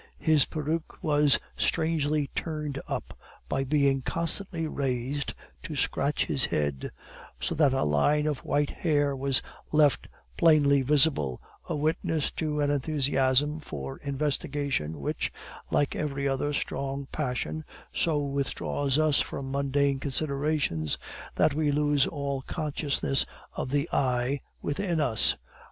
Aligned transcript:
His 0.17 0.45
peruke 0.45 1.03
was 1.03 1.37
strangely 1.55 2.31
turned 2.33 2.81
up, 2.87 3.15
by 3.47 3.63
being 3.63 4.01
constantly 4.01 4.65
raised 4.65 5.35
to 5.61 5.75
scratch 5.75 6.25
his 6.25 6.45
head; 6.45 6.89
so 7.39 7.53
that 7.53 7.71
a 7.71 7.83
line 7.83 8.25
of 8.25 8.39
white 8.43 8.71
hair 8.71 9.15
was 9.15 9.43
left 9.71 10.07
plainly 10.39 10.81
visible, 10.81 11.39
a 11.69 11.75
witness 11.75 12.31
to 12.31 12.61
an 12.61 12.71
enthusiasm 12.71 13.59
for 13.59 13.97
investigation, 13.97 14.99
which, 14.99 15.31
like 15.69 15.95
every 15.95 16.27
other 16.27 16.51
strong 16.51 17.07
passion, 17.11 17.63
so 17.93 18.17
withdraws 18.25 18.97
us 18.97 19.21
from 19.21 19.51
mundane 19.51 19.99
considerations, 19.99 20.97
that 21.35 21.53
we 21.53 21.71
lose 21.71 22.07
all 22.07 22.41
consciousness 22.47 23.23
of 23.53 23.69
the 23.69 23.87
"I" 23.93 24.41
within 24.63 24.99
us. 24.99 25.35